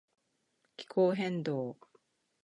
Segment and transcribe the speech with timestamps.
[0.77, 1.77] 気候変動